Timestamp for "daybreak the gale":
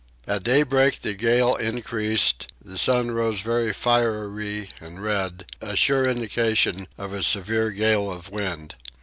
0.43-1.53